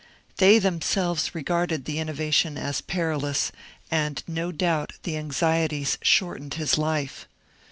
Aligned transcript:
They 0.37 0.57
themselves 0.57 1.35
regarded 1.35 1.85
the 1.85 1.99
innovation 1.99 2.57
as 2.57 2.81
perilous, 2.81 3.51
and 3.91 4.23
no 4.27 4.51
doubt 4.51 4.93
the 5.03 5.15
anxieties 5.15 5.99
shortened 6.01 6.55
his 6.55 6.75
life. 6.75 7.27